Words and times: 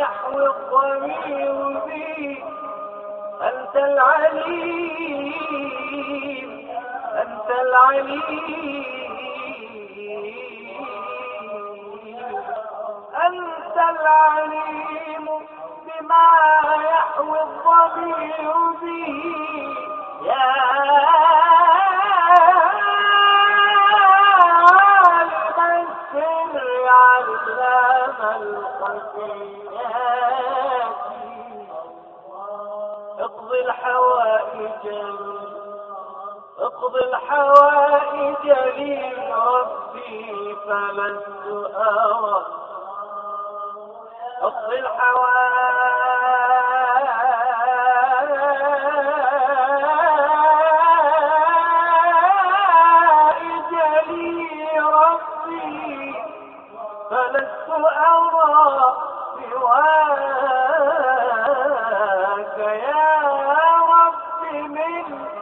يحوي 0.00 0.46
الضمير 0.46 1.56
بي 1.86 2.42
أنت 3.42 3.76
العليم 3.76 5.32
أنت 7.22 7.48
العليم 7.60 8.84
أنت 13.26 13.76
العليم 13.90 15.26
بما 15.84 16.26
يحوي 16.84 17.38
الضمير 17.42 18.56
به 18.82 19.12
يا 20.22 20.52
اقضي 33.22 33.60
الحوائج 33.60 34.86
اقضي 36.58 37.00
الحوائج 37.04 38.44
لي 38.76 39.12
ربي 39.32 40.56
فلست 40.66 41.74
أرى 41.76 42.46
اقضي 44.42 44.78
الحوائج 44.78 45.71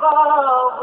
من 0.00 0.09
قاض 0.09 0.81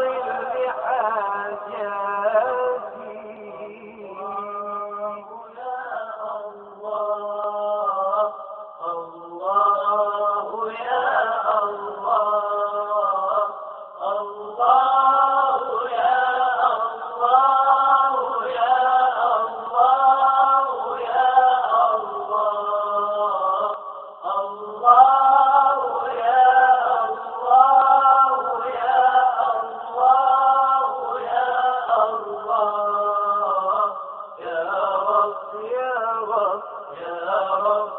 يا 36.95 37.19
رب 37.55 37.91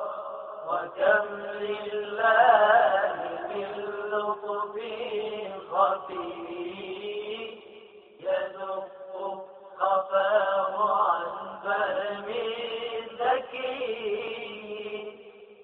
وكم 0.68 1.26
لله 1.60 3.14
من 3.48 3.68
لطف 4.10 4.74
خفي 5.72 6.28
يدق 8.20 9.14
خفاه 9.78 10.74
عن 11.10 11.24
فهم 11.64 12.26
ذكي 13.20 13.78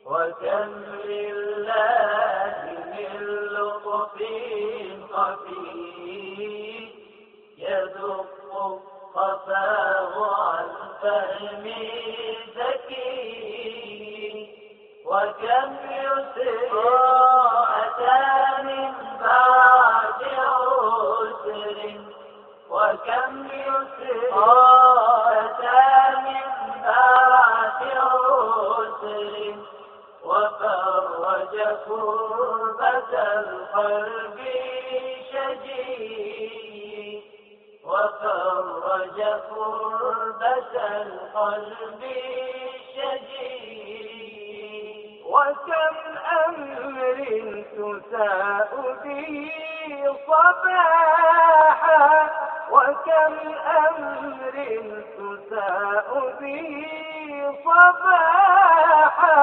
وكم 0.06 0.70
لله 1.04 1.33
وكم 15.42 15.76
يسر 15.90 16.74
من 18.64 18.94
عسر 19.22 20.50
وكم 22.70 23.46
يسر 23.46 24.34
من 26.24 26.46
عسر 26.84 27.98
وفرج 30.24 31.54
كربة 31.86 33.12
القلب 33.38 34.38
شجي 35.32 36.04
شجي 42.94 43.63
وكم 45.34 45.96
أمر 46.46 47.18
تساء 47.76 48.70
به 49.04 49.50
صباحا؟ 50.26 52.06
وكم 52.70 53.34
أمر 53.88 54.54
تساء 55.18 56.10
به 56.40 56.68
صباحا؟ 57.64 59.42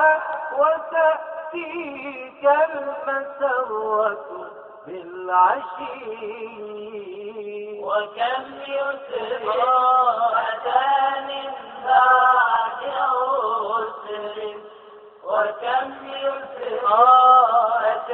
وتأتيك 0.57 2.43
المسرة 2.43 4.27
بالعشي. 4.87 6.09
وكم 7.83 8.43
يسر 8.67 9.45
أتى 10.37 10.89
من 11.27 11.51
بعد 11.85 12.81
عسر؟ 12.97 14.70
وكم 15.31 15.87
يسرات 16.07 18.09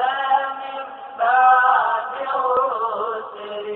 من 0.59 0.85
بعد 1.19 2.13
عسر 2.33 3.67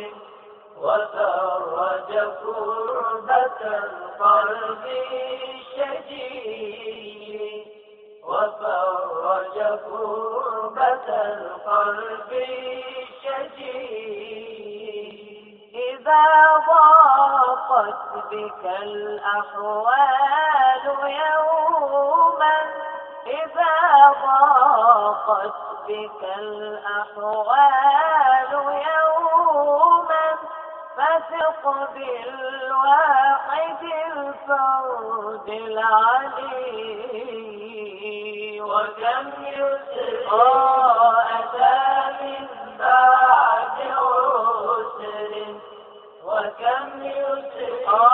وفرج 0.78 2.10
كربة 2.42 3.62
القلب 3.62 4.86
الشديد. 6.32 7.66
وفرج 8.24 9.56
كربة 9.86 11.08
القلب 11.10 12.32
الشديد. 12.32 13.72
إذا 15.76 16.26
ضاقت 16.68 18.02
بك 18.32 18.64
الأحوال 18.84 20.86
يوما 21.04 22.58
إذا 23.32 23.76
ضاقت 24.26 25.54
بك 25.88 26.22
الأحوال 26.38 27.72
يوما 28.54 30.28
فثق 30.98 31.64
بالواحد 31.94 33.82
الفرد 34.12 35.48
العلي. 35.50 37.02
وكم 38.62 39.26
يسرى 39.44 40.52
أتى 41.40 41.80
من 42.22 42.44
بعد 42.80 43.78
عسر 43.98 45.32
وكم 46.26 46.88
يسرى 47.04 48.11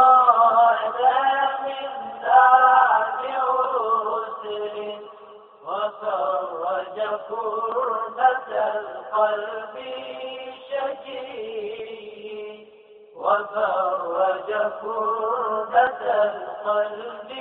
وفرج 13.16 14.50
كربة 14.82 16.02
القلب 16.24 17.32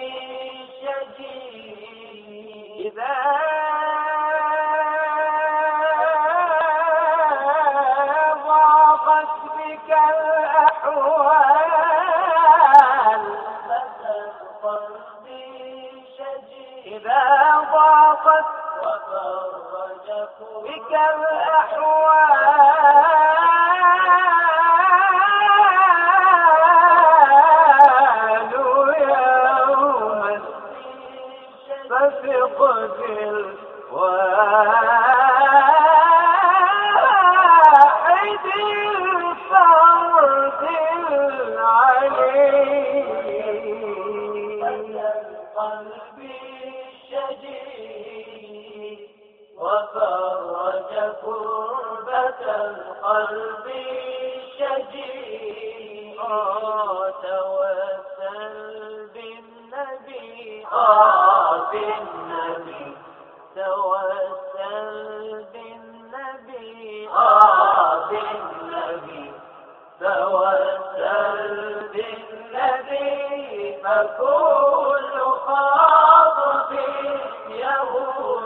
شجي 0.80 1.76
إذا 2.88 3.16
ضاقت 8.46 9.28
بك 9.58 9.90
الأحوال 10.10 11.46
إذا 16.86 17.22
ضاقت 17.72 18.55
بك 20.64 20.92
الأحوال 20.92 22.46
يوما 28.92 30.40
فثق 31.90 32.58
بالواحد 33.86 34.46
وفرج 49.76 50.92
كربة 51.22 52.40
القلب 52.40 53.66
الشجي 54.36 55.36
توسل 57.22 58.56
بالنبي. 59.14 60.66
آه 60.72 61.70
بالنبي. 61.70 62.84
توسل 63.56 64.90
بالنبي. 65.52 67.08
آه 67.08 68.08
بالنبي. 68.08 69.24
توسل 70.00 71.44
بالنبي. 71.92 73.10
فكل 73.84 75.12
خاطب 75.46 76.70
يهول 77.50 78.45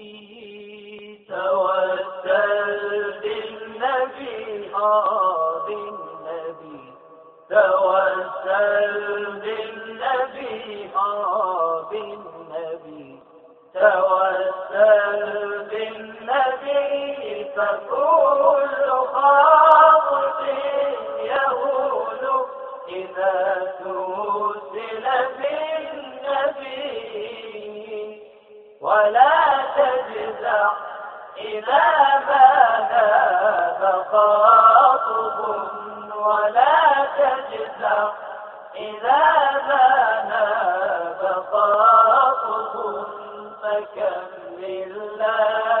فكل 17.61 18.89
يهول 21.19 22.45
إذا 22.87 23.33
بالنبي 26.61 26.81
ولا 28.81 29.33
تجزع 29.75 30.71
إذا 31.37 31.85
ما 32.27 32.47
ذاب 32.91 33.81
خاطب 34.11 35.37
ولا 36.15 37.05
تجزع 37.17 37.99
إذا 38.75 39.21
ما 39.67 39.87
ناب 40.29 41.21
خاطب 41.51 42.73
فكم 43.63 44.21
لله 44.57 45.80